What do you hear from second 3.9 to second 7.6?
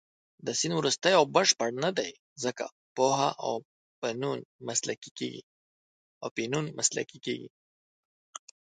فنون مسلکي کېږي.